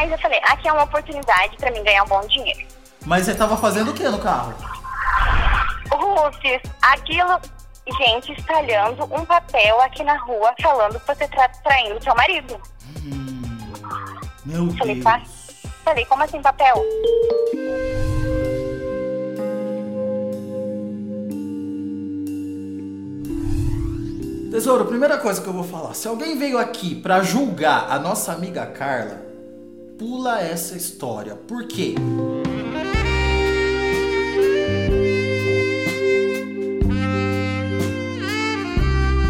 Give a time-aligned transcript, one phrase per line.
[0.00, 2.66] Mas eu falei, aqui é uma oportunidade pra mim ganhar um bom dinheiro.
[3.04, 4.54] Mas você tava fazendo o que no carro?
[5.92, 7.38] Rufus, aquilo,
[7.98, 12.58] gente, espalhando um papel aqui na rua falando que você tá traindo seu marido.
[13.04, 13.58] Hum,
[14.46, 15.04] meu Falei, Deus.
[15.04, 15.20] pá.
[15.84, 16.82] Falei, como assim papel?
[24.50, 25.94] Tesouro, primeira coisa que eu vou falar.
[25.94, 29.29] Se alguém veio aqui pra julgar a nossa amiga Carla,
[30.00, 31.36] pula essa história.
[31.36, 31.94] Por quê?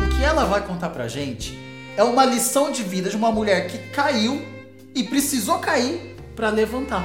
[0.06, 1.58] O que ela vai contar pra gente
[1.96, 4.40] é uma lição de vida de uma mulher que caiu
[4.94, 7.02] e precisou cair pra levantar.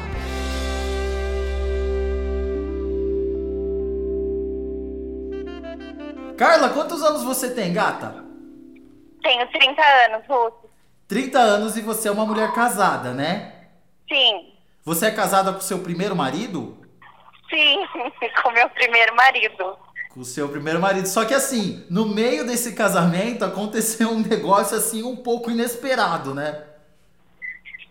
[6.37, 8.23] Carla, quantos anos você tem, gata?
[9.23, 10.69] Tenho 30 anos, Rufus.
[11.07, 13.54] 30 anos e você é uma mulher casada, né?
[14.07, 14.53] Sim,
[14.83, 16.77] Você é casada com seu primeiro marido?
[17.49, 17.77] sim,
[18.43, 19.77] com meu primeiro marido.
[20.09, 21.07] Com o seu primeiro marido.
[21.07, 26.63] Só que assim, no meio desse casamento aconteceu um negócio assim um pouco inesperado, né?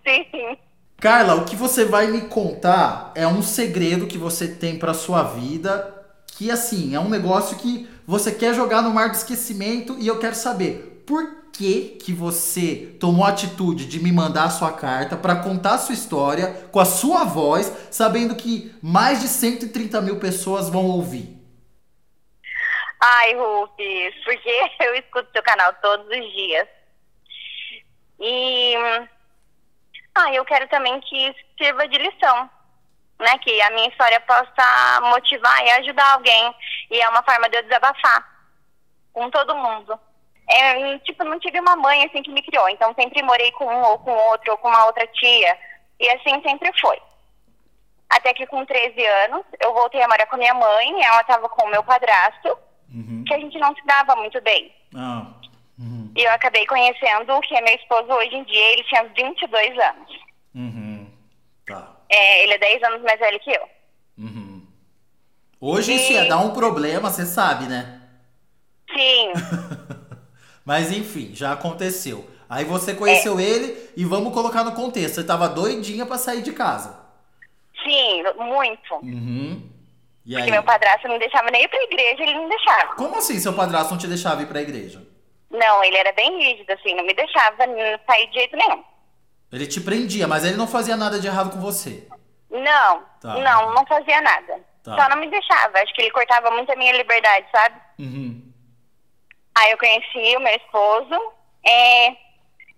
[0.07, 0.57] Sim.
[1.01, 5.23] Carla, o que você vai me contar é um segredo que você tem pra sua
[5.23, 5.93] vida,
[6.27, 10.19] que assim, é um negócio que você quer jogar no mar do esquecimento e eu
[10.19, 15.17] quero saber por que que você tomou a atitude de me mandar a sua carta
[15.17, 20.19] pra contar a sua história com a sua voz, sabendo que mais de 130 mil
[20.19, 21.35] pessoas vão ouvir.
[23.01, 26.67] Ai, Rufus, porque eu escuto seu canal todos os dias.
[28.19, 28.75] E
[30.15, 32.51] ah, eu quero também que sirva de lição,
[33.21, 33.39] né?
[33.39, 36.55] Que a minha história possa motivar e ajudar alguém.
[36.91, 38.27] E é uma forma de eu desabafar
[39.13, 39.99] com todo mundo.
[40.49, 43.83] É, tipo, não tive uma mãe assim que me criou, então sempre morei com um
[43.83, 45.59] ou com outro ou com uma outra tia.
[45.99, 46.99] E assim sempre foi.
[48.11, 51.67] Até que com 13 anos eu voltei a morar com minha mãe, ela estava com
[51.67, 52.57] o meu padrasto,
[52.95, 53.25] Uhum.
[53.27, 54.73] que a gente não se dava muito bem.
[54.95, 55.27] Ah.
[55.79, 56.13] Uhum.
[56.17, 59.79] E eu acabei conhecendo o que é meu esposo hoje em dia, ele tinha 22
[59.79, 60.13] anos.
[60.55, 61.11] Uhum.
[61.67, 61.97] Tá.
[62.09, 63.69] É, ele é 10 anos mais velho que eu.
[64.19, 64.65] Uhum.
[65.61, 68.01] Hoje isso ia dar um problema, você sabe, né?
[68.97, 69.33] Sim,
[70.65, 72.29] Mas enfim, já aconteceu.
[72.49, 75.17] Aí você conheceu ele e vamos colocar no contexto.
[75.17, 76.99] Você tava doidinha pra sair de casa.
[77.83, 78.95] sim, muito.
[79.03, 79.71] Uhum.
[80.25, 80.41] E aí?
[80.43, 82.95] Porque meu padrasto não deixava nem ir pra igreja, ele não deixava.
[82.95, 85.03] Como assim seu padrasto não te deixava ir pra igreja?
[85.51, 87.57] Não, ele era bem rígido, assim, não me deixava
[88.07, 88.83] sair de jeito nenhum.
[89.53, 92.09] Ele te prendia, mas ele não fazia nada de errado com você.
[92.51, 93.35] Não, Tá.
[93.39, 94.61] não, não fazia nada.
[94.83, 94.97] Tá.
[94.97, 95.79] Só não me deixava.
[95.79, 97.77] Acho que ele cortava muito a minha liberdade, sabe?
[97.99, 98.43] Uhum.
[99.57, 101.33] Aí eu conheci o meu esposo,
[101.67, 102.11] é,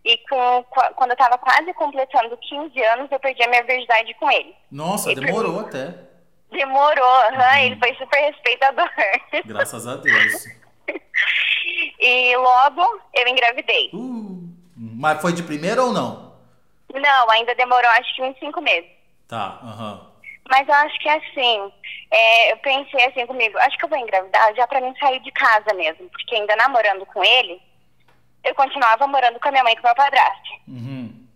[0.05, 4.13] e com, qu- quando eu tava quase completando 15 anos, eu perdi a minha virgindade
[4.15, 4.55] com ele.
[4.71, 5.95] Nossa, E demorou até.
[6.51, 8.89] Demorou, aham, ele foi super respeitador.
[9.45, 10.47] Graças a Deus.
[11.99, 13.91] e logo eu engravidei.
[13.93, 16.37] Uh, mas foi de primeira ou não?
[16.95, 18.89] Não, ainda demorou acho que uns cinco meses.
[19.27, 20.07] Tá, aham.
[20.49, 21.73] Mas eu acho que assim,
[22.11, 25.33] é, eu pensei assim comigo, acho que eu vou engravidar já pra mim sair de
[25.33, 27.61] casa mesmo, porque ainda namorando com ele,
[28.45, 30.51] eu continuava morando com a minha mãe e com o meu padrasto.
[30.69, 31.27] Uhum.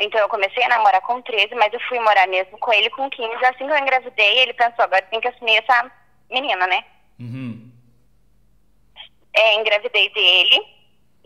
[0.00, 3.10] Então eu comecei a namorar com 13, mas eu fui morar mesmo com ele com
[3.10, 3.44] 15.
[3.44, 5.90] Assim que eu engravidei, ele pensou, agora tem que assumir essa
[6.30, 6.82] menina, né?
[7.18, 7.70] Uhum.
[9.34, 10.66] É, engravidei dele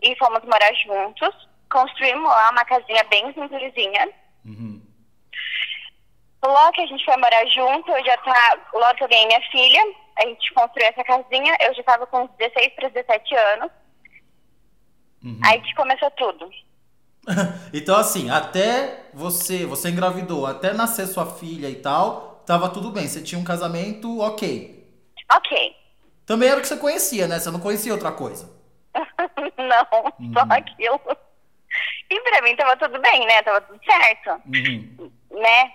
[0.01, 1.47] e fomos morar juntos.
[1.69, 4.09] Construímos lá uma casinha bem simplesinha.
[4.45, 4.74] Uhum.
[6.45, 9.41] Logo que a gente foi morar junto, eu já tá, logo que eu ganhei minha
[9.51, 9.81] filha,
[10.17, 13.71] a gente construiu essa casinha, eu já tava com uns 16 para 17 anos.
[15.23, 15.39] Uhum.
[15.43, 16.49] Aí que começou tudo.
[17.73, 23.07] então assim, até você, você engravidou, até nascer sua filha e tal, tava tudo bem.
[23.07, 24.87] Você tinha um casamento ok.
[25.33, 25.75] Ok.
[26.25, 27.39] Também era o que você conhecia, né?
[27.39, 28.53] Você não conhecia outra coisa.
[29.57, 30.99] Não, só aquilo.
[32.09, 33.41] E pra mim tava tudo bem, né?
[33.43, 34.41] Tava tudo certo.
[34.47, 35.11] Uhum.
[35.31, 35.71] né?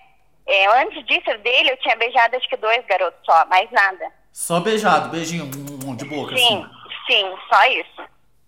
[0.53, 4.13] É, antes disso, dele, eu tinha beijado acho que dois garotos só, mais nada.
[4.33, 6.71] Só beijado, beijinho hum, de boca, Sim, assim.
[7.09, 8.03] sim, só isso.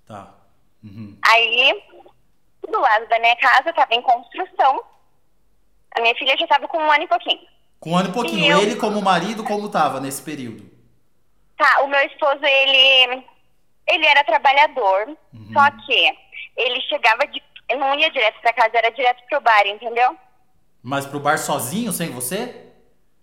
[0.09, 0.35] Tá.
[0.83, 1.17] Uhum.
[1.29, 1.81] Aí,
[2.69, 4.83] do lado da minha casa, tava em construção.
[5.97, 7.41] A minha filha já tava com um ano e pouquinho.
[7.79, 10.69] Com um ano e pouquinho, E eu- ele como marido, como tava nesse período?
[11.57, 13.25] Tá, o meu esposo, ele,
[13.87, 15.53] ele era trabalhador, Uhum.
[15.53, 16.19] só que
[16.57, 17.41] ele chegava de.
[17.79, 20.17] não ia direto pra casa, era direto pro bar, entendeu?
[20.83, 22.67] Mas pro bar sozinho, sem você?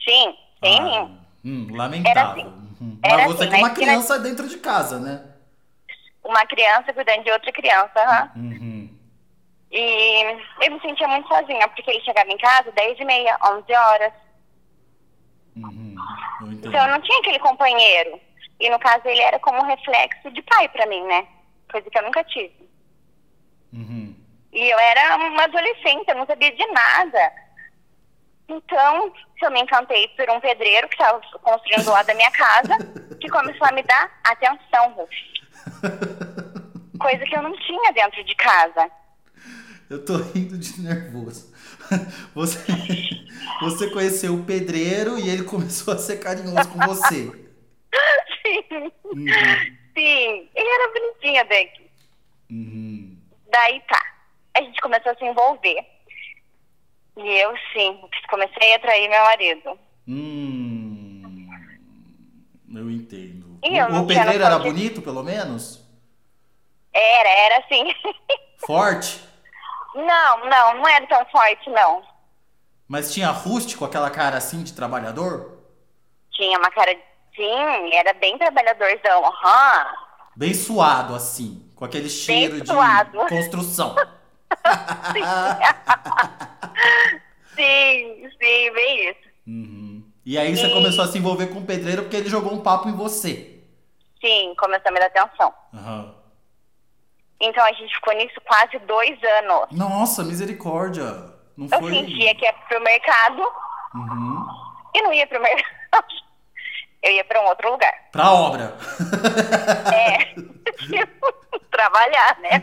[0.04, 1.20] Sim, sem Ah, mim.
[1.44, 2.32] hum, Era lamentável.
[2.48, 2.76] assim.
[2.82, 3.00] Uhum.
[3.04, 5.26] Era Mas você assim, uma mas que na- criança dentro de casa, né?
[6.24, 8.32] Uma criança cuidando de outra criança.
[8.36, 8.90] Uhum.
[9.72, 10.22] E
[10.62, 14.14] eu me sentia muito sozinha, porque ele chegava em casa 10 e meia, 11 horas.
[15.56, 15.96] Uhum.
[16.42, 16.52] Eu.
[16.54, 18.20] Então eu não tinha aquele companheiro.
[18.60, 21.28] E no caso ele era como um reflexo de pai pra mim, né?
[21.72, 22.54] Coisa que eu nunca tive.
[23.74, 24.16] Uhum.
[24.52, 27.32] E eu era uma adolescente, eu não sabia de nada.
[28.50, 29.14] Então,
[29.44, 32.78] eu me encantei por um pedreiro que estava construindo do lado da minha casa,
[33.22, 35.14] que começou a me dar atenção, Ruf.
[37.00, 38.90] Coisa que eu não tinha dentro de casa.
[39.90, 41.54] Eu tô rindo de nervoso.
[42.36, 42.60] Você,
[43.62, 47.26] você conheceu o pedreiro e ele começou a ser carinhoso com você.
[48.42, 49.26] Sim, Uhum.
[49.98, 50.50] sim.
[50.56, 51.90] Ele era bonitinho, Beck.
[52.52, 53.18] Uhum.
[53.52, 54.02] Daí tá.
[54.56, 55.78] A gente começou a se envolver.
[57.22, 58.00] E eu, sim,
[58.30, 59.80] comecei a atrair meu marido.
[60.08, 61.22] Hum,
[62.74, 63.60] eu entendo.
[63.64, 65.86] E eu o pedreiro era de- bonito, pelo menos?
[66.94, 67.94] Era, era assim.
[68.66, 69.22] Forte?
[69.96, 72.04] não, não, não era tão forte, não.
[72.88, 75.60] Mas tinha rústico, aquela cara assim de trabalhador?
[76.32, 76.96] Tinha uma cara.
[77.36, 79.26] Sim, era bem trabalhadorzão.
[79.26, 79.86] Aham.
[80.36, 81.72] Bem suado, assim.
[81.76, 83.20] Com aquele cheiro de suado.
[83.28, 83.96] construção.
[87.56, 89.20] Sim, sim, bem isso.
[89.48, 90.04] Uhum.
[90.26, 92.62] E aí você E- começou a se envolver com o pedreiro porque ele jogou um
[92.62, 93.60] papo em você.
[94.22, 95.54] Sim, começou a me dar atenção.
[95.74, 96.16] Aham.
[97.42, 99.68] Então a gente ficou nisso quase dois anos.
[99.72, 101.06] Nossa, misericórdia.
[101.58, 101.92] Não Eu foi.
[101.92, 103.42] fingia que ia pro mercado
[103.96, 104.46] Uhum.
[104.96, 105.66] e não ia pro mercado.
[107.02, 107.94] Eu ia pra um outro lugar.
[108.12, 108.76] Pra obra.
[109.94, 110.36] É.
[111.72, 112.62] Trabalhar, né?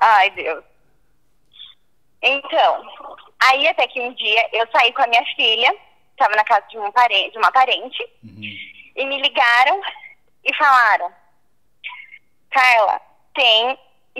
[0.00, 0.64] Ai, Deus.
[2.22, 2.82] Então,
[3.48, 5.74] aí até que um dia eu saí com a minha filha,
[6.12, 8.42] estava na casa de, um parente, de uma parente, Uhum.
[8.96, 9.80] e me ligaram
[10.44, 11.12] e falaram:
[12.50, 13.00] Carla,
[13.34, 13.78] tem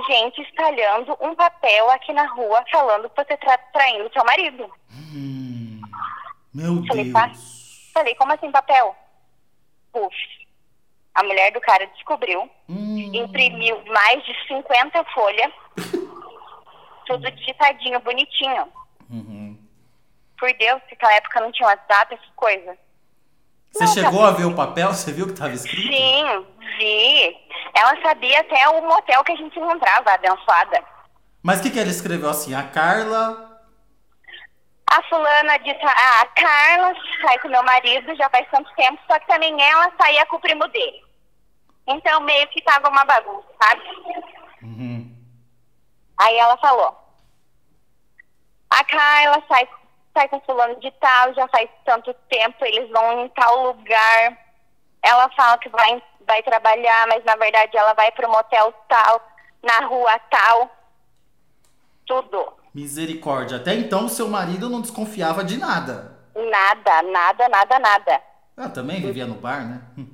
[0.09, 4.71] gente espalhando um papel aqui na rua falando que você está traindo seu marido.
[4.93, 5.81] Hum.
[6.53, 7.05] Meu Falei.
[7.13, 7.91] Deus.
[7.95, 8.95] Falei, como assim papel?
[9.93, 10.15] Puf.
[11.15, 13.11] A mulher do cara descobriu, Hum.
[13.15, 15.53] imprimiu mais de 50 folhas,
[17.07, 18.67] tudo digitadinho, bonitinho.
[19.11, 19.59] Uhum.
[20.39, 22.77] Por Deus, que naquela época não tinha WhatsApp, essas coisas.
[23.73, 24.93] Você Não, chegou a ver o papel?
[24.93, 25.93] Você viu que tava escrito?
[25.93, 26.47] Sim,
[26.79, 27.37] vi.
[27.77, 30.83] Ela sabia até o motel que a gente encontrava, abençoada.
[31.43, 32.55] Mas o que, que ele escreveu assim?
[32.55, 33.54] A Carla.
[35.09, 39.61] Fulana ah, a Carla sai com meu marido já faz tanto tempo, só que também
[39.63, 41.05] ela saía com o primo dele.
[41.87, 43.83] Então meio que tava uma bagunça, sabe?
[44.63, 45.15] Uhum.
[46.19, 46.97] Aí ela falou,
[48.71, 49.69] a Carla sai,
[50.13, 54.39] sai com fulano de tal, já faz tanto tempo, eles vão em tal lugar.
[55.03, 59.21] Ela fala que vai, vai trabalhar, mas na verdade ela vai pro motel tal,
[59.63, 60.71] na rua tal.
[62.07, 62.64] Tudo.
[62.75, 63.57] Misericórdia.
[63.59, 66.19] Até então, seu marido não desconfiava de nada.
[66.35, 68.23] Nada, nada, nada, nada.
[68.57, 69.81] Ah, também vivia no bar, né?
[69.97, 70.09] Hum.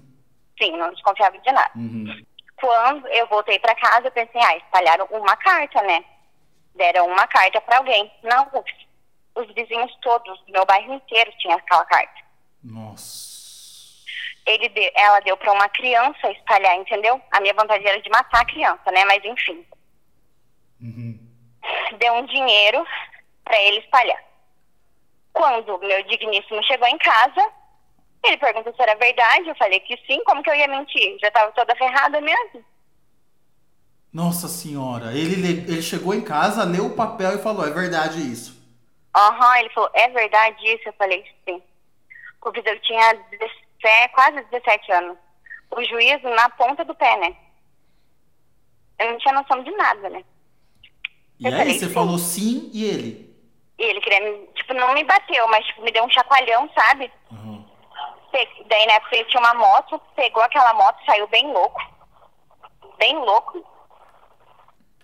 [0.61, 1.71] Sim, não desconfiava de nada.
[1.75, 2.23] Uhum.
[2.57, 6.05] Quando eu voltei pra casa, eu pensei, ah, espalharam uma carta, né?
[6.75, 8.13] Deram uma carta pra alguém.
[8.23, 8.47] Não,
[9.35, 12.21] os vizinhos todos, do meu bairro inteiro tinha aquela carta.
[12.63, 13.31] Nossa.
[14.47, 17.21] Ele de- ela deu pra uma criança espalhar, entendeu?
[17.31, 19.05] A minha vontade era de matar a criança, né?
[19.07, 19.65] Mas enfim,
[20.83, 21.19] Uhum.
[22.01, 22.85] Deu um dinheiro
[23.45, 24.23] pra ele espalhar.
[25.33, 27.53] Quando meu digníssimo chegou em casa,
[28.25, 29.49] ele perguntou se era verdade.
[29.49, 31.17] Eu falei que sim, como que eu ia mentir?
[31.21, 32.65] Já tava toda ferrada mesmo.
[34.13, 35.13] Nossa senhora.
[35.13, 38.59] Ele, le- ele chegou em casa, leu o papel e falou: é verdade isso.
[39.17, 40.89] Aham, ele falou, é verdade isso?
[40.89, 41.63] Eu falei, sim.
[42.41, 45.17] Porque eu tinha 17, quase 17 anos.
[45.71, 47.37] O juízo na ponta do pé, né?
[48.99, 50.25] Eu não tinha noção de nada, né?
[51.41, 51.93] E Eu aí você sim.
[51.95, 53.31] falou sim e ele.
[53.79, 57.11] E ele queria me, tipo, não me bateu, mas tipo, me deu um chacoalhão, sabe?
[57.31, 57.67] Uhum.
[58.67, 61.81] Daí na época ele tinha uma moto, pegou aquela moto, saiu bem louco.
[62.99, 63.67] Bem louco.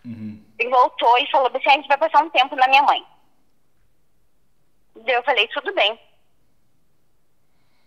[0.05, 0.45] Uhum.
[0.61, 3.05] E voltou e falou assim, a gente vai passar um tempo na minha mãe.
[4.97, 5.99] Daí eu falei, tudo bem.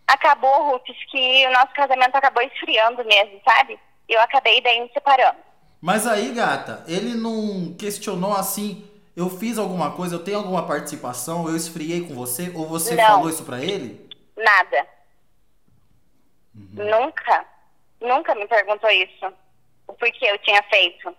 [0.07, 3.79] Acabou, Rufus, que o nosso casamento acabou esfriando mesmo, sabe?
[4.07, 5.37] Eu acabei daí me separando.
[5.81, 11.47] Mas aí, gata, ele não questionou assim: eu fiz alguma coisa, eu tenho alguma participação,
[11.47, 12.51] eu esfriei com você?
[12.55, 13.05] Ou você Não.
[13.05, 14.09] falou isso pra ele?
[14.37, 14.85] Nada.
[16.53, 17.45] Nunca.
[18.01, 19.25] Nunca me perguntou isso.
[19.87, 21.13] O porquê eu tinha feito.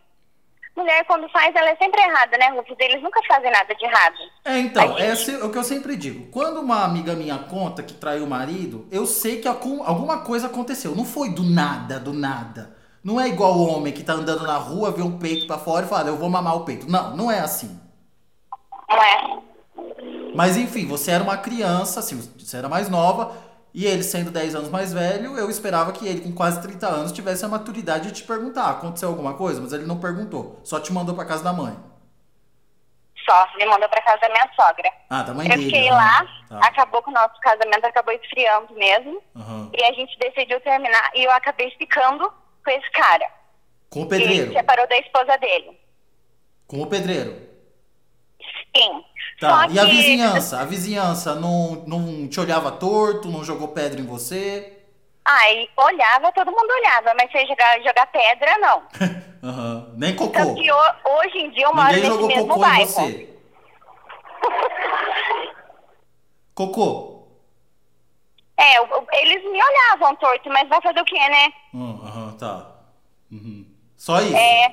[0.76, 2.76] Mulher, quando faz, ela é sempre errada, né, Rufus?
[2.78, 4.16] Eles nunca fazem nada de errado.
[4.44, 6.30] É, então, A é gente- se- o que eu sempre digo.
[6.30, 10.46] Quando uma amiga minha conta que traiu o marido, eu sei que algum- alguma coisa
[10.46, 10.94] aconteceu.
[10.94, 12.76] Não foi do nada, do nada.
[13.02, 15.86] Não é igual o homem que tá andando na rua, vê um peito pra fora
[15.86, 16.90] e fala, eu vou mamar o peito.
[16.90, 17.80] Não, não é assim.
[18.88, 19.38] Não é?
[20.34, 23.34] Mas enfim, você era uma criança, assim, você era mais nova,
[23.72, 27.12] e ele sendo 10 anos mais velho, eu esperava que ele, com quase 30 anos,
[27.12, 29.60] tivesse a maturidade de te perguntar, aconteceu alguma coisa?
[29.60, 31.76] Mas ele não perguntou, só te mandou pra casa da mãe.
[33.28, 34.90] Só, me mandou pra casa da minha sogra.
[35.08, 35.64] Ah, da mãe Eu dele.
[35.66, 35.96] fiquei aham.
[35.96, 36.58] lá, Tá.
[36.66, 39.22] acabou que o nosso casamento acabou esfriando mesmo.
[39.36, 39.70] Aham.
[39.72, 42.32] E a gente decidiu terminar e eu acabei ficando
[42.70, 43.26] com esse cara.
[43.88, 44.52] Com o Que pedreiro.
[44.52, 45.78] separou da esposa dele.
[46.66, 47.48] Com o pedreiro.
[48.76, 49.04] Sim.
[49.40, 49.66] Tá.
[49.70, 50.60] E a que- vizinhança?
[50.60, 54.76] A vizinhança não, não te olhava torto, não jogou pedra em você?
[55.24, 58.82] Aí olhava, todo mundo olhava, mas você jogar, jogar pedra, não.
[59.42, 59.94] Aham.
[59.96, 60.54] Nem Tanto cocô.
[60.54, 62.82] que ho- hoje em dia eu moro Ninguém nesse jogou mesmo cocô bairro.
[62.82, 63.30] em você.
[66.54, 67.19] Cocô.
[68.60, 71.52] É, eles me olhavam torto, mas vai fazer o quê, né?
[71.72, 72.70] Hum, Aham, tá.
[73.32, 73.64] Uhum.
[73.96, 74.36] Só isso?
[74.36, 74.68] É,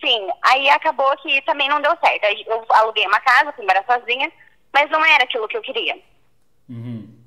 [0.00, 0.28] sim.
[0.42, 2.24] Aí acabou que também não deu certo.
[2.24, 4.32] Aí eu aluguei uma casa, fui morar sozinha,
[4.72, 6.00] mas não era aquilo que eu queria.
[6.70, 7.18] Uhum.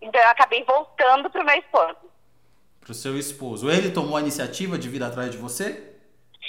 [0.00, 1.96] Então eu acabei voltando pro meu esposo.
[2.80, 3.70] Pro seu esposo.
[3.70, 5.96] Ele tomou a iniciativa de vir atrás de você?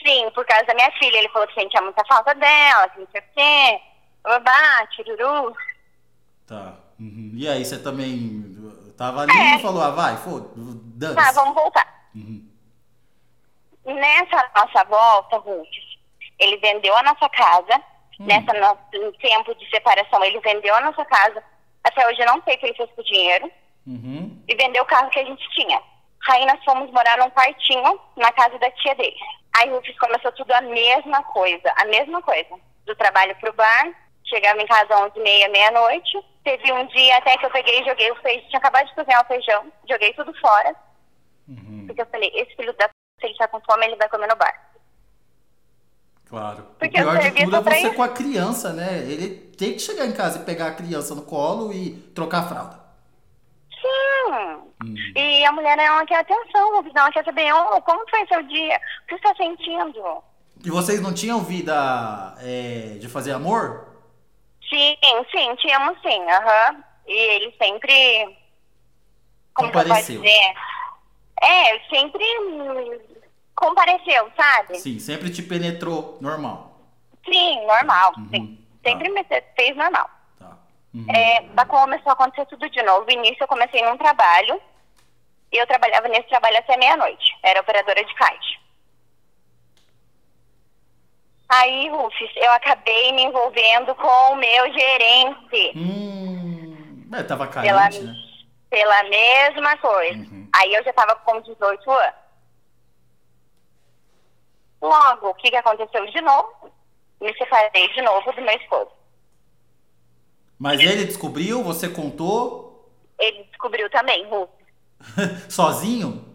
[0.05, 1.17] Sim, por causa da minha filha.
[1.17, 3.81] Ele falou que sentia muita falta dela, que não sei o quê.
[4.23, 5.53] Babá, tiruru.
[6.47, 6.84] Tá.
[6.99, 7.31] Uhum.
[7.35, 8.43] E aí, você também
[8.97, 12.09] tava ali e falou, ah, vai, foda, dane Tá, vamos voltar.
[12.15, 12.47] Uhum.
[13.85, 15.67] Nessa nossa volta, Ruth,
[16.39, 17.81] ele vendeu a nossa casa.
[18.19, 18.25] Hum.
[18.25, 18.53] Nessa
[18.93, 21.43] no tempo de separação, ele vendeu a nossa casa.
[21.83, 23.51] Até hoje eu não sei o que ele fez com o dinheiro.
[23.85, 24.43] Uhum.
[24.47, 25.81] E vendeu o carro que a gente tinha.
[26.29, 29.15] Aí nós fomos morar num quartinho na casa da tia dele.
[29.57, 32.55] Aí Rufus começou tudo a mesma coisa, a mesma coisa.
[32.85, 33.91] Do trabalho pro bar,
[34.23, 36.17] chegava em casa às 11h30, meia-noite.
[36.45, 39.23] Teve um dia até que eu peguei e joguei o feijão, tinha acabado de cozinhar
[39.23, 40.75] o feijão, joguei tudo fora.
[41.47, 41.85] Uhum.
[41.87, 44.27] Porque eu falei, esse filho da p, se ele tá com fome, ele vai comer
[44.27, 44.53] no bar.
[46.29, 46.67] Claro.
[46.77, 48.99] Porque o pior de tudo é você com a criança, né?
[48.99, 52.47] Ele tem que chegar em casa e pegar a criança no colo e trocar a
[52.47, 52.79] fralda.
[53.81, 54.31] Sim.
[54.83, 54.95] Uhum.
[55.15, 58.79] E a mulher, ela quer atenção, ela quer saber, oh, como foi seu dia?
[59.03, 60.23] O que você tá sentindo?
[60.63, 63.94] E vocês não tinham vida é, de fazer amor?
[65.23, 66.83] Sim, sim, tínhamos sim, aham.
[67.07, 68.37] E ele sempre.
[69.53, 70.21] Como que eu posso Compareceu.
[70.21, 70.53] dizer?
[71.41, 72.23] É, sempre
[73.55, 74.75] compareceu, sabe?
[74.79, 76.79] Sim, sempre te penetrou normal.
[77.25, 78.67] Sim, normal, Uhum, sim.
[78.83, 78.89] tá.
[78.89, 79.23] Sempre me
[79.55, 80.09] fez normal.
[80.37, 80.57] Tá.
[80.93, 81.05] Uhum.
[81.13, 83.05] É, mas começou a acontecer tudo de novo.
[83.05, 84.61] No início eu comecei num trabalho
[85.51, 87.35] e eu trabalhava nesse trabalho até meia-noite.
[87.43, 88.59] Era operadora de caixa.
[91.47, 95.77] Aí, Rufus, eu acabei me envolvendo com o meu gerente.
[95.77, 97.07] Hum.
[97.13, 98.13] É, tava pela, carente, né?
[98.69, 100.17] pela mesma coisa.
[100.17, 100.49] Uhum.
[100.53, 102.13] Aí eu já tava com 18 anos.
[104.81, 106.71] Logo, o que, que aconteceu de novo?
[107.21, 108.91] Me separei de novo do meu esposo.
[110.57, 112.91] Mas ele descobriu, você contou?
[113.19, 114.65] Ele descobriu também, Rufus.
[115.49, 116.25] Sozinho?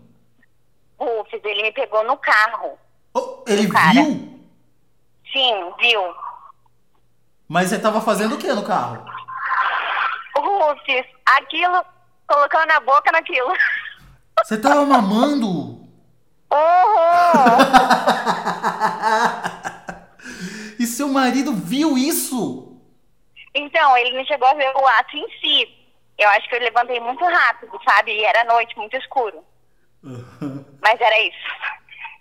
[0.99, 2.79] Rufus, ele me pegou no carro.
[3.12, 4.29] Oh, ele viu?
[5.50, 6.14] Sim, viu?
[7.49, 9.04] Mas você tava fazendo o que no carro?
[10.37, 11.85] Rufus, aquilo,
[12.28, 13.52] colocando na boca naquilo.
[14.45, 15.80] Você tava mamando?
[16.52, 16.61] Uhum.
[20.78, 22.80] e seu marido viu isso?
[23.52, 25.69] Então, ele não chegou a ver o ato em si.
[26.16, 28.12] Eu acho que eu levantei muito rápido, sabe?
[28.12, 29.42] E era noite, muito escuro.
[30.80, 31.38] Mas era isso.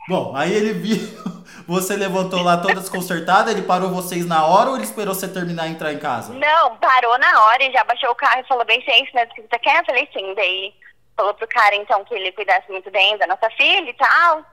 [0.08, 1.29] Bom, aí ele viu.
[1.70, 5.68] Você levantou lá toda desconcertada, ele parou vocês na hora ou ele esperou você terminar
[5.68, 6.34] e entrar em casa?
[6.34, 9.14] Não, parou na hora e já baixou o carro e falou bem, se é isso
[9.14, 9.80] mesmo que você quer?
[9.80, 10.74] Eu falei sim, daí
[11.16, 14.44] falou pro cara então que ele cuidasse muito bem da nossa filha e tal.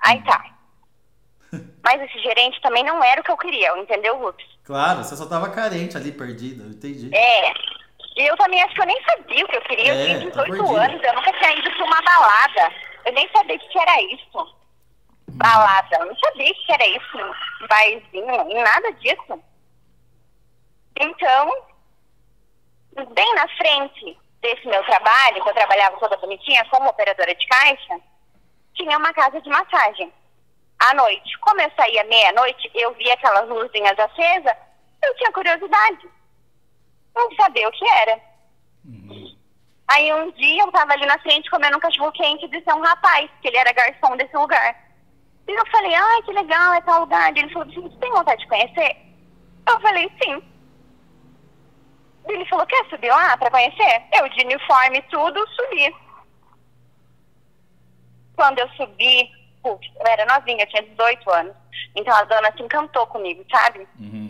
[0.00, 0.44] Aí tá.
[1.82, 4.44] Mas esse gerente também não era o que eu queria, entendeu, Rups?
[4.62, 7.08] Claro, você só tava carente ali, perdida, eu entendi.
[7.16, 7.54] É.
[8.14, 9.94] E eu também acho que eu nem sabia o que eu queria.
[9.94, 10.84] É, eu tinha tá 18 perdida.
[10.84, 12.87] anos, eu nunca tinha ido pra uma balada.
[13.08, 14.58] Eu nem sabia o que era isso.
[15.28, 17.66] Balada, eu não sabia o que era isso.
[17.66, 19.42] Barzinho, e nada disso.
[21.00, 21.66] Então,
[23.14, 27.98] bem na frente desse meu trabalho, que eu trabalhava toda bonitinha como operadora de caixa,
[28.74, 30.12] tinha uma casa de massagem.
[30.78, 31.38] À noite.
[31.38, 34.56] Como eu saía meia-noite, eu via aquelas luzinhas acesas,
[35.02, 36.10] eu tinha curiosidade.
[37.14, 38.20] Não sabia o que era.
[39.90, 42.80] Aí um dia eu tava ali na frente comendo um cachorro quente e disse um
[42.80, 44.76] rapaz, que ele era garçom desse lugar.
[45.46, 47.34] E eu falei, ai, que legal, é tal lugar.
[47.34, 48.96] Ele falou você tem vontade de conhecer?
[49.66, 50.42] Eu falei, sim.
[52.26, 54.02] Ele falou, quer subir lá pra conhecer?
[54.12, 55.94] Eu, de uniforme e tudo, subi.
[58.36, 59.30] quando eu subi,
[59.62, 61.56] putz, eu era novinha, eu tinha 18 anos.
[61.96, 63.88] Então a dona se encantou comigo, sabe?
[63.98, 64.27] Uhum.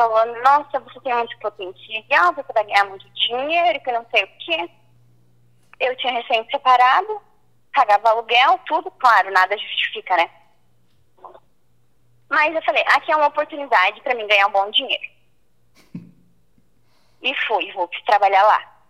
[0.00, 4.28] Falando, nossa, você tem muito potencial, você vai ganhar muito dinheiro, que não sei o
[4.38, 4.70] quê.
[5.78, 7.20] Eu tinha recém separado,
[7.70, 10.30] pagava aluguel, tudo, claro, nada justifica, né?
[12.30, 15.04] Mas eu falei, aqui é uma oportunidade para mim ganhar um bom dinheiro.
[17.20, 18.82] e fui, vou trabalhar lá.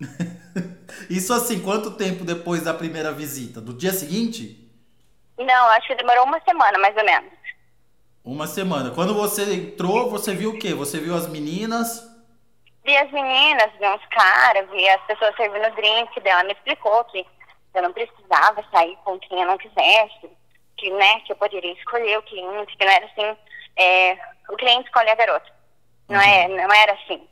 [1.10, 3.60] Isso assim, quanto tempo depois da primeira visita?
[3.60, 4.66] Do dia seguinte?
[5.36, 7.43] Não, acho que demorou uma semana, mais ou menos.
[8.24, 8.90] Uma semana.
[8.90, 10.72] Quando você entrou, você viu o quê?
[10.72, 12.10] Você viu as meninas?
[12.82, 17.04] Vi as meninas, vi uns caras, vi as pessoas servindo drink, daí ela me explicou
[17.04, 17.26] que
[17.74, 20.30] eu não precisava sair com quem eu não quisesse,
[20.76, 23.36] que, né, que eu poderia escolher o cliente, que não era assim,
[23.76, 25.52] é, o cliente escolhe a garota.
[26.08, 27.28] Não, é, não era assim.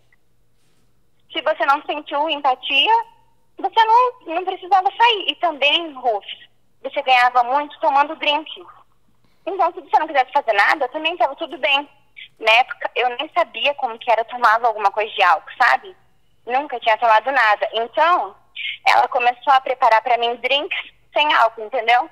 [1.32, 3.04] Se você não sentiu empatia,
[3.58, 5.24] você não, não precisava sair.
[5.28, 6.26] E também, Ruf,
[6.82, 8.62] você ganhava muito tomando drink.
[9.46, 11.88] Então, se você não quisesse fazer nada, também estava tudo bem.
[12.38, 15.96] Na época, eu nem sabia como que era tomar alguma coisa de álcool, sabe?
[16.46, 17.68] Nunca tinha tomado nada.
[17.72, 18.34] Então,
[18.86, 20.78] ela começou a preparar para mim drinks
[21.12, 22.08] sem álcool, entendeu?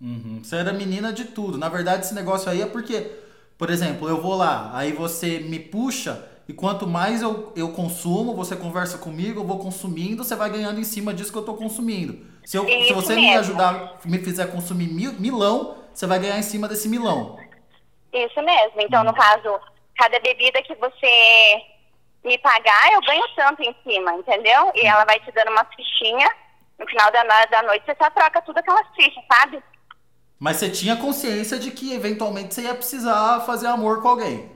[0.00, 0.40] Uhum.
[0.42, 1.58] Você era menina de tudo.
[1.58, 3.10] Na verdade, esse negócio aí é porque,
[3.58, 8.34] por exemplo, eu vou lá, aí você me puxa, e quanto mais eu, eu consumo,
[8.34, 11.54] você conversa comigo, eu vou consumindo, você vai ganhando em cima disso que eu tô
[11.54, 12.24] consumindo.
[12.44, 13.30] Se, eu, se você mesmo.
[13.30, 17.38] me ajudar, me fizer consumir mil, milão, você vai ganhar em cima desse milão.
[18.12, 18.82] Isso mesmo.
[18.82, 19.58] Então, no caso,
[19.96, 21.62] cada bebida que você
[22.22, 24.72] me pagar, eu ganho tanto em cima, entendeu?
[24.74, 26.28] E ela vai te dando uma fichinha.
[26.78, 29.62] No final da, da noite, você só troca tudo aquelas fichas, sabe?
[30.38, 34.54] Mas você tinha consciência de que eventualmente você ia precisar fazer amor com alguém.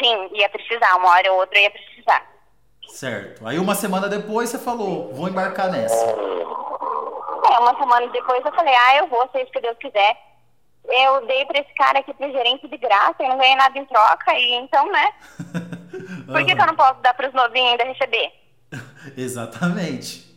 [0.00, 0.94] Sim, ia precisar.
[0.96, 2.24] Uma hora ou outra ia precisar.
[2.86, 3.44] Certo.
[3.44, 6.06] Aí uma semana depois você falou, vou embarcar nessa.
[7.50, 10.16] É, uma semana depois eu falei, ah, eu vou, seja que Deus quiser.
[10.88, 13.84] Eu dei pra esse cara aqui pro gerente de graça, eu não ganhei nada em
[13.86, 15.12] troca, e então, né?
[16.30, 18.32] Por que, que eu não posso dar pros novinhos ainda receber?
[19.16, 20.30] Exatamente.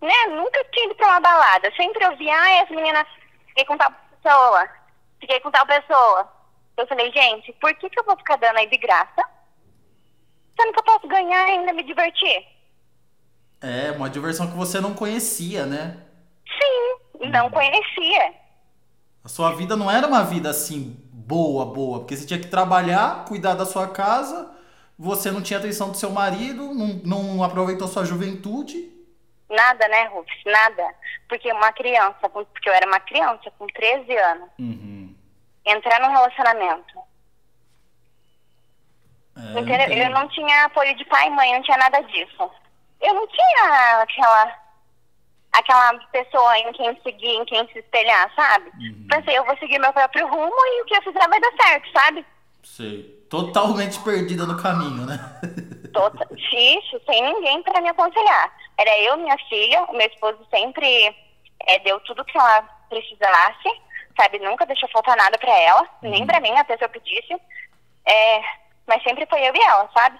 [0.00, 0.14] Né?
[0.28, 1.72] Nunca tinha ido pra uma balada.
[1.76, 3.04] Sempre eu via, ah, essa menina,
[3.48, 4.68] fiquei com tal pessoa,
[5.20, 6.32] fiquei com tal pessoa.
[6.76, 9.22] Eu falei, gente, por que, que eu vou ficar dando aí de graça?
[10.58, 12.46] Sendo que eu posso ganhar e ainda me divertir?
[13.60, 16.09] É, uma diversão que você não conhecia, né?
[16.60, 18.34] Sim, não conhecia.
[19.24, 23.24] A sua vida não era uma vida assim, boa, boa, porque você tinha que trabalhar,
[23.26, 24.50] cuidar da sua casa,
[24.98, 28.90] você não tinha atenção do seu marido, não, não aproveitou sua juventude.
[29.48, 30.42] Nada, né, Rufus?
[30.46, 30.94] Nada.
[31.28, 35.14] Porque uma criança, porque eu era uma criança com 13 anos, Uhum.
[35.66, 36.98] entrar num relacionamento.
[39.36, 39.92] É, entendo.
[39.92, 42.50] Eu não tinha apoio de pai e mãe, não tinha nada disso.
[43.00, 44.59] Eu não tinha aquela
[45.52, 48.70] aquela pessoa em quem seguir, em quem se espelhar, sabe?
[48.78, 49.06] Uhum.
[49.08, 51.92] Pensei, eu vou seguir meu próprio rumo e o que eu fizer vai dar certo,
[51.92, 52.26] sabe?
[52.62, 53.20] Sei.
[53.30, 55.18] Totalmente perdida no caminho, né?
[55.92, 58.52] Tota- Xixi, sem ninguém para me aconselhar.
[58.78, 61.14] Era eu, minha filha, o meu esposo sempre
[61.66, 63.68] é, deu tudo que ela precisasse,
[64.16, 64.38] sabe?
[64.40, 67.34] Nunca deixou faltar nada para ela, nem para mim, até se eu pedisse.
[68.06, 68.40] É,
[68.86, 70.18] mas sempre foi eu e ela, sabe?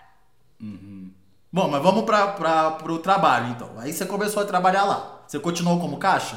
[0.60, 1.12] Uhum.
[1.52, 3.76] Bom, mas vamos para pro trabalho, então.
[3.80, 5.19] Aí você começou a trabalhar lá.
[5.30, 6.36] Você continuou como caixa?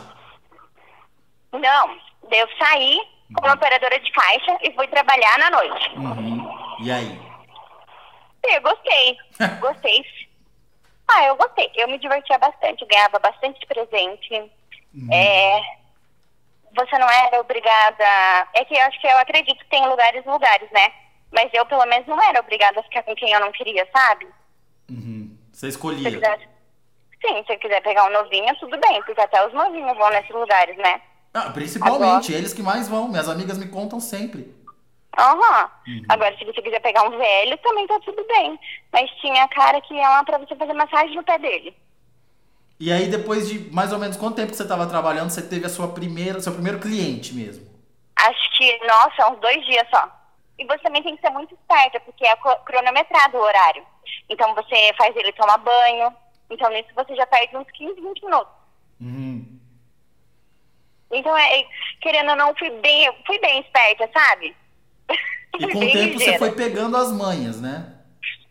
[1.51, 1.97] Não,
[2.31, 2.95] eu saí
[3.33, 5.89] como operadora de caixa e fui trabalhar na noite.
[5.97, 6.77] Uhum.
[6.79, 7.19] E aí?
[8.43, 9.17] Eu gostei,
[9.59, 10.05] gostei.
[11.07, 11.71] Ah, eu gostei.
[11.75, 14.51] Eu me divertia bastante, ganhava bastante presente.
[15.11, 15.59] É,
[16.75, 18.47] você não era obrigada.
[18.53, 20.93] É que eu acho que eu acredito que tem lugares e lugares, né?
[21.31, 24.27] Mas eu, pelo menos, não era obrigada a ficar com quem eu não queria, sabe?
[24.87, 25.35] Uhum.
[25.51, 26.11] Você Se eu escolhia.
[26.11, 26.52] quisesse...
[27.25, 30.29] Sim, se eu quiser pegar um novinho, tudo bem, porque até os novinhos vão nesses
[30.31, 31.01] lugares, né?
[31.33, 33.07] Ah, principalmente, eles que mais vão.
[33.07, 34.53] Minhas amigas me contam sempre.
[35.17, 35.71] Aham.
[36.09, 38.59] Agora, se você quiser pegar um velho, também tá tudo bem.
[38.91, 41.75] Mas tinha cara que ia lá pra você fazer massagem no pé dele.
[42.79, 45.65] E aí, depois de mais ou menos quanto tempo que você estava trabalhando, você teve
[45.65, 47.65] a sua primeira, seu primeiro cliente mesmo?
[48.15, 50.09] Acho que, nossa, uns dois dias só.
[50.59, 53.83] E você também tem que ser muito esperta, porque é cronometrado o horário.
[54.29, 56.13] Então você faz ele tomar banho.
[56.53, 58.53] Então nisso você já perde uns 15, 20 minutos.
[59.01, 59.59] Uhum.
[61.11, 61.67] Então, é, é,
[62.01, 64.55] querendo ou não, fui bem, fui bem esperta, sabe?
[65.59, 66.39] E com o tempo você ligeira.
[66.39, 67.93] foi pegando as manhas, né?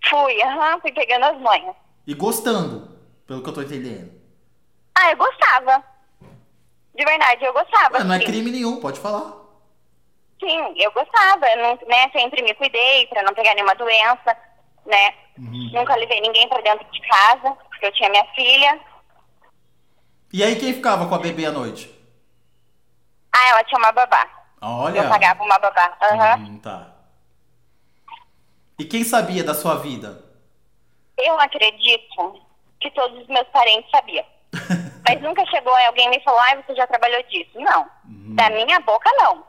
[0.08, 1.74] Fui, aham, fui pegando as manhas.
[2.06, 4.12] E gostando, pelo que eu tô entendendo.
[4.96, 5.82] Ah, eu gostava.
[6.94, 7.98] De verdade, eu gostava.
[7.98, 8.26] Ué, não é sim.
[8.26, 9.32] crime nenhum, pode falar.
[10.38, 11.46] Sim, eu gostava.
[11.46, 14.36] Eu não, né, sempre me cuidei pra não pegar nenhuma doença,
[14.86, 15.14] né?
[15.38, 15.70] Uhum.
[15.72, 18.80] Nunca levei ninguém pra dentro de casa, porque eu tinha minha filha.
[20.32, 21.92] E aí quem ficava com a bebê à noite?
[23.32, 24.28] Ah, ela tinha uma babá.
[24.60, 25.00] Olha.
[25.00, 25.98] Eu pagava uma babá.
[26.00, 26.36] Aham.
[26.36, 26.92] Hum, tá.
[28.78, 30.24] E quem sabia da sua vida?
[31.18, 32.40] Eu acredito
[32.80, 34.24] que todos os meus parentes sabiam.
[35.06, 37.58] Mas nunca chegou alguém e me falou, ai, você já trabalhou disso.
[37.58, 37.88] Não.
[38.36, 39.44] Da minha boca, não.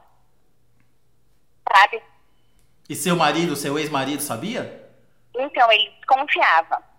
[1.72, 2.02] Sabe?
[2.89, 4.91] E seu marido, seu ex-marido, sabia?
[5.36, 6.92] Então, ele desconfiava.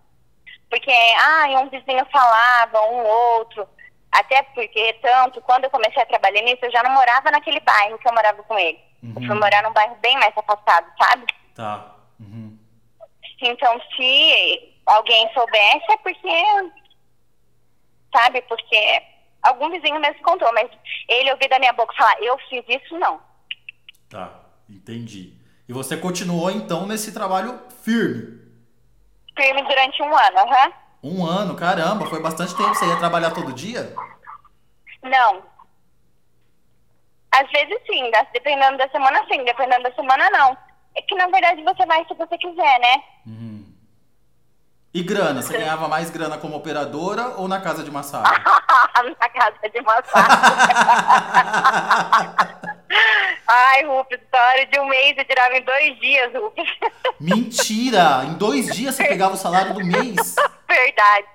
[0.75, 3.65] Porque, ah, um vizinho falava, um outro.
[4.11, 7.97] Até porque, tanto, quando eu comecei a trabalhar nisso, eu já não morava naquele bairro
[7.97, 8.77] que eu morava com ele.
[9.01, 11.27] Eu fui morar num bairro bem mais afastado, sabe?
[11.55, 11.95] Tá.
[12.19, 12.59] Uhum.
[13.41, 16.71] Então, se alguém soubesse, é porque.
[18.13, 18.41] Sabe?
[18.41, 19.01] Porque
[19.43, 20.69] algum vizinho mesmo contou, mas
[21.07, 23.21] ele ouviu da minha boca falar, eu fiz isso, não.
[24.09, 24.41] Tá.
[24.69, 25.37] Entendi.
[25.69, 28.44] E você continuou então nesse trabalho firme?
[29.35, 30.73] Firme durante um ano, aham.
[31.03, 32.73] Um ano, caramba, foi bastante tempo.
[32.73, 33.93] Você ia trabalhar todo dia?
[35.03, 35.43] Não.
[37.31, 40.57] Às vezes sim, dependendo da semana sim, dependendo da semana não.
[40.95, 43.03] É que na verdade você vai se você quiser, né?
[44.95, 45.41] E grana?
[45.41, 48.31] Você ganhava mais grana como operadora ou na casa de massagem?
[49.19, 50.35] na casa de massagem.
[53.47, 56.69] Ai, Rufus, história de um mês eu tirava em dois dias, Rufus.
[57.19, 58.23] Mentira!
[58.25, 60.35] Em dois dias você pegava o salário do mês?
[60.67, 61.27] Verdade.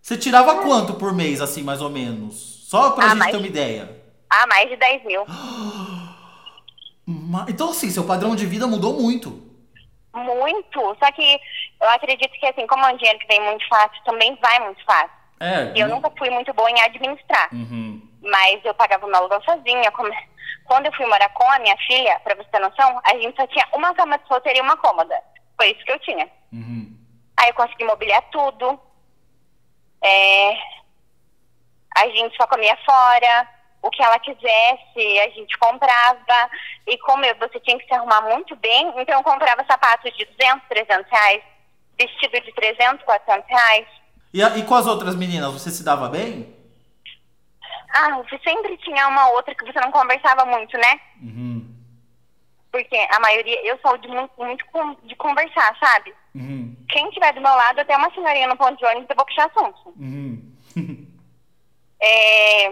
[0.00, 2.64] Você tirava quanto por mês, assim, mais ou menos?
[2.68, 4.02] Só pra Ah, gente mas- ter uma ideia.
[4.30, 5.24] Ah, mais de 10 mil.
[7.48, 9.40] Então, assim, seu padrão de vida mudou muito.
[10.12, 10.80] Muito.
[10.98, 11.38] Só que
[11.80, 14.84] eu acredito que assim, como é um dinheiro que vem muito fácil, também vai muito
[14.84, 15.10] fácil.
[15.38, 15.72] É.
[15.76, 17.48] E eu nunca fui muito boa em administrar.
[17.52, 18.02] Uhum.
[18.22, 19.88] Mas eu pagava o meu aluguel sozinha.
[19.92, 20.10] Come-
[20.64, 23.46] Quando eu fui morar com a minha filha, pra você ter noção, a gente só
[23.46, 25.14] tinha uma cama de solteira e uma cômoda.
[25.56, 26.28] Foi isso que eu tinha.
[26.52, 26.96] Uhum.
[27.38, 28.80] Aí eu consegui mobiliar tudo.
[30.02, 30.54] É,
[31.96, 33.48] A gente só comia fora.
[33.82, 36.50] O que ela quisesse, a gente comprava.
[36.86, 40.24] E como eu, você tinha que se arrumar muito bem, então eu comprava sapatos de
[40.24, 41.42] 200, 300 reais.
[41.98, 43.86] Vestido de 300, 400 reais.
[44.34, 46.55] E, a- e com as outras meninas, você se dava bem?
[47.94, 51.00] Ah, você sempre tinha uma outra que você não conversava muito, né?
[51.22, 51.74] Uhum.
[52.72, 54.64] Porque a maioria, eu sou de muito, muito
[55.04, 56.14] de conversar, sabe?
[56.34, 56.76] Uhum.
[56.90, 59.46] Quem estiver do meu lado, até uma senhorinha no ponto de ônibus, eu vou puxar
[59.46, 59.94] assunto.
[59.98, 60.52] Uhum.
[61.98, 62.66] É,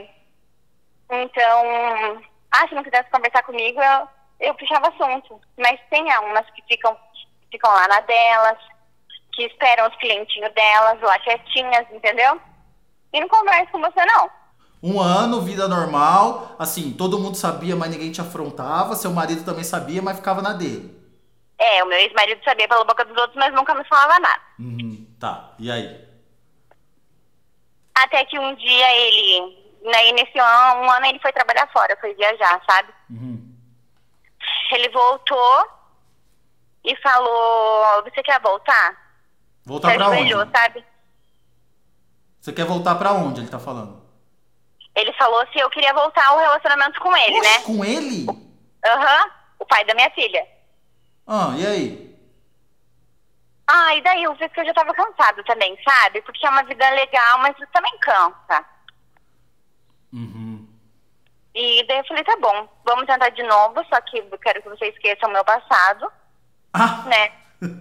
[1.09, 4.09] Então, ah, se não quisesse conversar comigo, eu,
[4.41, 5.41] eu puxava assunto.
[5.59, 6.97] Mas tem algumas que ficam,
[7.51, 8.59] ficam lá na delas,
[9.33, 12.41] que esperam os clientinhos delas, lá quietinhas, entendeu?
[13.13, 14.31] E não conversa com você, não.
[14.87, 18.95] Um ano, vida normal, assim, todo mundo sabia, mas ninguém te afrontava.
[18.95, 20.95] Seu marido também sabia, mas ficava na dele.
[21.59, 24.43] É, o meu ex-marido sabia pela boca dos outros, mas nunca me falava nada.
[24.59, 25.07] Uhum.
[25.19, 26.07] Tá, e aí?
[27.95, 32.13] Até que um dia ele, né, nesse ano, um ano ele foi trabalhar fora, foi
[32.13, 32.93] viajar, sabe?
[33.09, 33.55] Uhum.
[34.71, 35.67] Ele voltou
[36.85, 39.17] e falou, você quer voltar?
[39.65, 40.35] Voltar Se pra onde?
[40.53, 40.85] sabe?
[42.39, 44.04] Você quer voltar pra onde, ele tá falando?
[44.97, 47.65] Ele falou se eu queria voltar ao relacionamento com ele, Oxe, né?
[47.65, 48.27] com ele?
[48.87, 50.47] Aham, o pai da minha filha.
[51.27, 52.15] Ah, e aí?
[53.67, 56.21] Ah, e daí eu vi que eu já tava cansada também, sabe?
[56.23, 58.65] Porque é uma vida legal, mas isso também cansa.
[60.13, 60.69] Uhum.
[61.55, 64.69] E daí eu falei, tá bom, vamos tentar de novo, só que eu quero que
[64.69, 66.11] você esqueça o meu passado,
[66.73, 67.05] Ah!
[67.07, 67.33] né?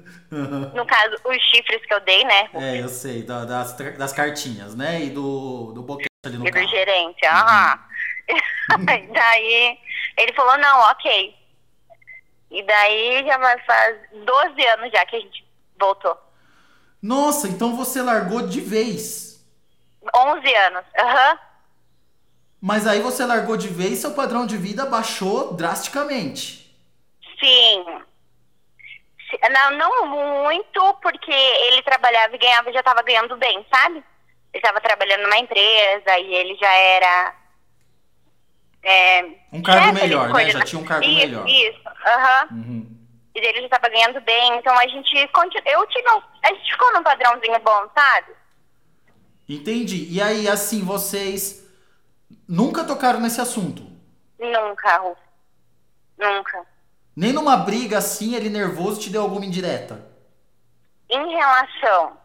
[0.73, 2.49] No caso, os chifres que eu dei, né?
[2.53, 5.03] É, eu sei, da- das, das cartinhas, né?
[5.03, 6.67] E do, do boquete ali no E do carro.
[6.67, 7.79] gerente, aham.
[8.79, 9.79] E daí
[10.17, 11.35] ele falou, não, ok.
[12.49, 15.45] E daí já vai faz 12 anos já que a gente
[15.77, 16.17] voltou.
[17.01, 19.45] Nossa, então você largou de vez.
[20.15, 21.39] 11 anos, aham.
[22.61, 26.73] Mas aí você largou de vez, seu padrão de vida baixou drasticamente.
[27.39, 27.83] Sim.
[29.51, 30.07] Não, não
[30.43, 34.01] muito, porque ele trabalhava e ganhava, já estava ganhando bem, sabe?
[34.53, 37.35] Ele estava trabalhando numa empresa e ele já era.
[38.83, 40.49] é, Um cargo melhor, né?
[40.51, 41.47] Já tinha um cargo isso, melhor.
[41.47, 42.47] Isso, aham.
[42.51, 42.93] Uhum.
[43.35, 45.63] E ele já estava ganhando bem, então a gente continu...
[45.65, 46.21] eu tive um...
[46.43, 48.31] a gente ficou num padrãozinho bom, sabe?
[49.49, 50.07] Entendi.
[50.09, 51.67] E aí, assim, vocês
[52.47, 53.83] nunca tocaram nesse assunto?
[54.39, 55.21] Nunca, Rufo.
[56.17, 56.63] Nunca.
[57.15, 60.07] Nem numa briga assim, ele nervoso te deu alguma indireta?
[61.09, 62.17] Em relação,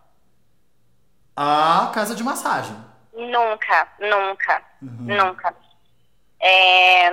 [1.41, 2.77] A casa de massagem.
[3.13, 5.55] nunca, nunca, nunca.
[6.41, 7.09] É,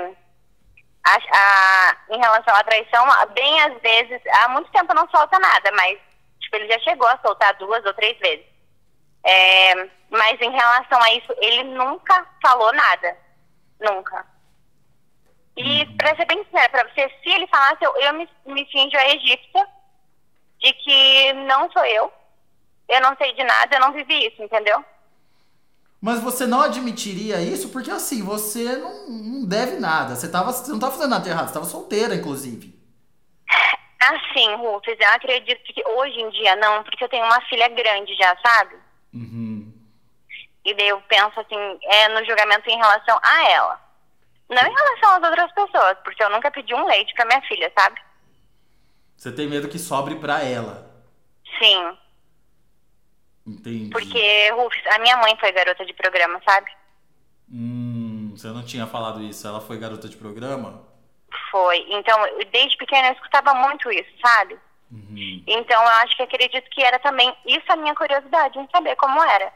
[1.04, 5.72] a- a- em relação à traição, bem às vezes, há muito tempo não solta nada,
[5.74, 6.00] mas
[6.40, 8.46] tipo, ele já chegou a soltar duas ou três vezes.
[9.24, 13.18] É, Mas em relação a isso, ele nunca falou nada.
[13.82, 14.26] Nunca.
[15.58, 18.96] E pra ser bem sincera pra você, se ele falasse, eu, eu me, me finjo
[18.98, 19.68] a egípcia
[20.60, 22.14] de que não sou eu.
[22.88, 24.84] Eu não sei de nada, eu não vivi isso, entendeu?
[26.02, 30.16] Mas você não admitiria isso porque assim, você não, não deve nada.
[30.16, 32.76] Você, tava, você não tá fazendo nada errado, você tava solteira, inclusive.
[34.00, 38.16] Assim, Rufus, eu acredito que hoje em dia não, porque eu tenho uma filha grande
[38.16, 38.76] já, sabe?
[39.12, 39.74] Uhum.
[40.64, 43.82] E daí eu penso assim, é no julgamento em relação a ela.
[44.48, 47.72] Não em relação às outras pessoas, porque eu nunca pedi um leite pra minha filha,
[47.76, 48.00] sabe?
[49.18, 50.88] Você tem medo que sobre pra ela.
[51.60, 51.98] Sim,
[53.46, 53.90] Entendi.
[53.92, 56.72] porque, Rufus, a minha mãe foi garota de programa, sabe?
[57.52, 59.48] Hum, você não tinha falado isso.
[59.48, 60.82] Ela foi garota de programa?
[61.52, 61.86] Foi.
[61.90, 62.18] Então,
[62.52, 64.58] desde pequena eu escutava muito isso, sabe?
[64.92, 65.44] Uhum.
[65.46, 69.22] Então, eu acho que acredito que era também isso a minha curiosidade em saber como
[69.24, 69.52] era.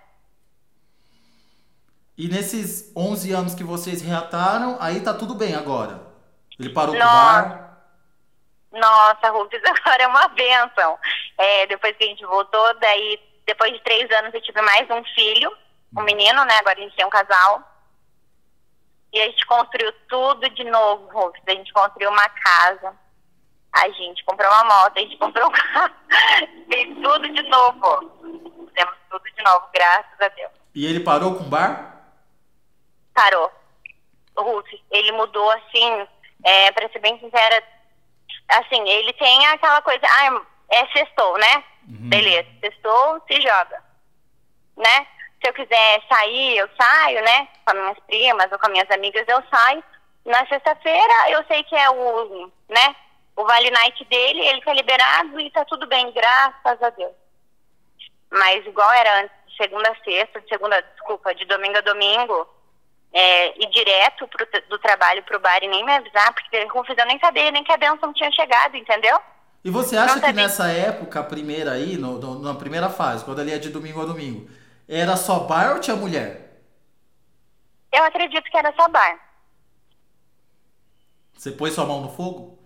[2.18, 6.02] E nesses 11 anos que vocês reataram, aí tá tudo bem agora.
[6.60, 7.42] Ele parou com o Nossa.
[7.42, 7.70] bar.
[8.72, 11.00] Nossa, Rufus, agora é uma bênção.
[11.38, 13.20] É, depois que a gente voltou, daí,
[13.50, 15.52] depois de três anos, eu tive mais um filho,
[15.98, 16.56] um menino, né?
[16.60, 17.64] Agora a gente tem um casal.
[19.12, 21.42] E a gente construiu tudo de novo, Rufus.
[21.48, 22.96] A gente construiu uma casa.
[23.74, 25.96] A gente comprou uma moto, a gente comprou um carro.
[26.72, 28.12] Fez tudo de novo.
[28.68, 30.52] Fizemos tudo de novo, graças a Deus.
[30.76, 31.90] E ele parou com o bar?
[33.16, 33.52] parou.
[34.38, 36.08] Rufus, ele mudou assim,
[36.44, 37.64] é, pra ser bem sincera,
[38.48, 41.64] assim, ele tem aquela coisa, ah, é sextou, né?
[41.90, 43.84] Beleza, sextou, se joga.
[44.78, 45.08] Né?
[45.42, 47.48] Se eu quiser sair, eu saio, né?
[47.66, 49.84] Com as minhas primas ou com as minhas amigas, eu saio.
[50.26, 52.96] Na sexta-feira, eu sei que é o, né?
[53.36, 57.14] O Vale Night dele, ele tá liberado e tá tudo bem, graças a Deus.
[58.30, 62.48] Mas igual era antes, de segunda a sexta, de segunda, desculpa, de domingo a domingo,
[63.12, 67.20] é, ir direto pro, do trabalho pro bar e nem me avisar, porque eu nem
[67.20, 69.20] sabia nem que a benção tinha chegado, entendeu?
[69.64, 73.26] E você acha Não que nessa época, a primeira aí, no- no- na primeira fase,
[73.26, 74.50] quando ele é de domingo a domingo,
[74.88, 76.62] era só bar ou tinha mulher?
[77.92, 79.20] Eu acredito que era só bar.
[81.34, 82.58] Você pôs sua mão no fogo?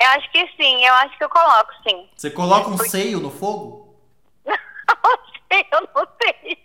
[0.00, 2.08] Eu acho que sim, eu acho que eu coloco, sim.
[2.16, 3.94] Você coloca um seio no fogo?
[4.44, 5.18] Não
[5.50, 6.58] sei, eu não sei.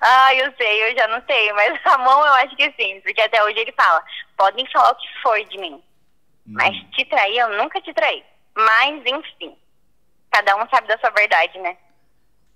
[0.00, 3.20] Ah, eu sei, eu já não sei, mas a mão eu acho que sim, porque
[3.20, 4.02] até hoje ele fala,
[4.36, 5.82] podem falar o que for de mim,
[6.46, 8.24] mas te trair eu nunca te traí.
[8.56, 9.56] Mas, enfim,
[10.30, 11.76] cada um sabe da sua verdade, né?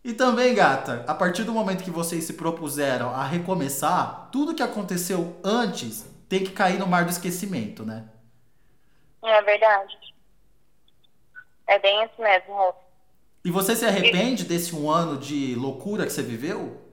[0.02, 4.62] E também, gata, a partir do momento que vocês se propuseram a recomeçar, tudo que
[4.62, 8.08] aconteceu antes tem que cair no mar do esquecimento, né?
[9.22, 9.98] É verdade.
[11.66, 12.74] É bem isso mesmo, Rô.
[13.44, 16.89] E você se arrepende desse um ano de loucura que você viveu?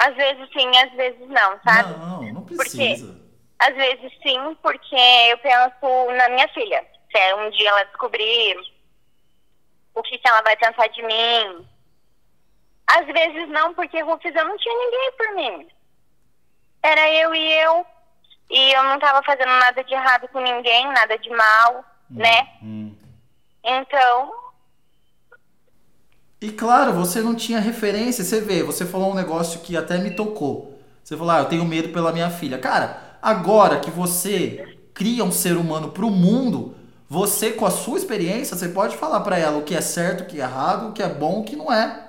[0.00, 1.98] Às vezes sim, às vezes não, sabe?
[1.98, 3.20] Não, não precisa.
[3.58, 6.82] Às vezes sim, porque eu penso na minha filha.
[7.12, 8.56] Se um dia ela descobrir
[9.94, 11.68] o que, ela vai pensar de mim.
[12.86, 15.68] Às vezes não, porque Rufus, eu não tinha ninguém por mim.
[16.82, 17.86] Era eu e eu.
[18.48, 22.48] E eu não tava fazendo nada de errado com ninguém, nada de mal, né?
[22.62, 22.96] Hum.
[23.62, 24.32] Então,
[26.40, 28.24] E claro, você não tinha referência.
[28.24, 30.78] Você vê, você falou um negócio que até me tocou.
[31.04, 32.58] Você falou, ah, eu tenho medo pela minha filha.
[32.58, 36.74] Cara, agora que você cria um ser humano pro mundo,
[37.08, 40.26] você, com a sua experiência, você pode falar pra ela o que é certo, o
[40.26, 42.08] que é errado, o que é bom, o que não é.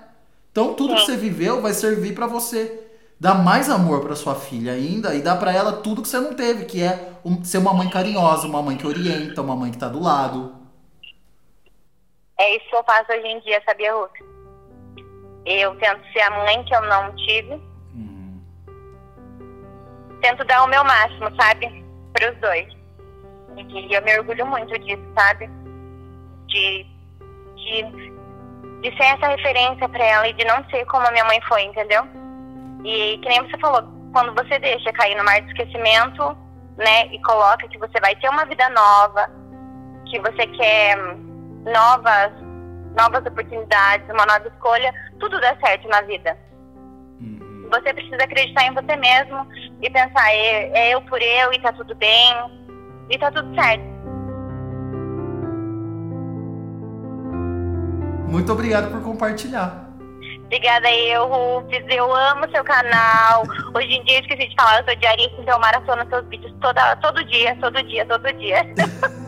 [0.52, 2.80] Então, tudo que você viveu vai servir pra você
[3.20, 6.34] dar mais amor pra sua filha ainda e dar pra ela tudo que você não
[6.34, 7.14] teve, que é
[7.44, 10.61] ser uma mãe carinhosa, uma mãe que orienta, uma mãe que tá do lado.
[12.42, 14.18] É isso que eu faço hoje em dia, sabia, Ruth?
[15.46, 17.54] Eu tento ser a mãe que eu não tive.
[17.96, 18.42] Hum.
[20.22, 21.86] tento dar o meu máximo, sabe?
[22.14, 22.68] Para os dois.
[23.58, 25.50] E eu me orgulho muito disso, sabe?
[26.48, 26.86] De,
[27.56, 27.84] de,
[28.82, 31.62] de ser essa referência para ela e de não ser como a minha mãe foi,
[31.64, 32.04] entendeu?
[32.84, 36.36] E que nem você falou, quando você deixa cair no mar do esquecimento,
[36.78, 37.06] né?
[37.12, 39.30] E coloca que você vai ter uma vida nova,
[40.10, 40.98] que você quer
[41.66, 42.32] novas,
[42.98, 46.38] novas oportunidades, uma nova escolha, tudo dá certo na vida
[47.22, 47.70] Uhum.
[47.72, 49.48] você precisa acreditar em você mesmo
[49.82, 52.36] e pensar, é, é eu por eu e tá tudo bem,
[53.10, 53.92] e tá tudo certo.
[58.28, 59.90] Muito obrigado por compartilhar.
[60.46, 63.44] Obrigada eu, Rufus, eu amo seu canal.
[63.74, 66.54] Hoje em dia, eu esqueci de falar, eu sou diarista, então eu maratona seus vídeos
[66.62, 68.66] toda, todo dia, todo dia, todo dia.